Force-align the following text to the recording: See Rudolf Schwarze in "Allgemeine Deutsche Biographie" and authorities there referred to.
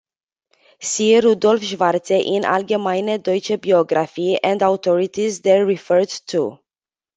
See 0.79 1.15
Rudolf 1.19 1.61
Schwarze 1.63 2.15
in 2.17 2.43
"Allgemeine 2.43 3.19
Deutsche 3.19 3.59
Biographie" 3.59 4.39
and 4.41 4.59
authorities 4.63 5.41
there 5.41 5.63
referred 5.63 6.09
to. 6.25 6.57